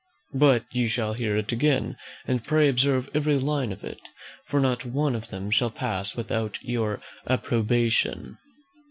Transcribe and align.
But 0.33 0.63
you 0.73 0.87
shall 0.87 1.13
hear 1.13 1.37
it 1.37 1.51
again, 1.51 1.95
and 2.25 2.43
pray 2.43 2.67
observe 2.67 3.07
every 3.13 3.37
line 3.37 3.71
of 3.71 3.83
it; 3.83 3.99
for 4.47 4.59
not 4.59 4.83
one 4.83 5.13
of 5.13 5.27
them 5.29 5.51
shall 5.51 5.69
pass 5.69 6.15
without 6.15 6.57
your 6.63 6.99
approbation. 7.29 8.39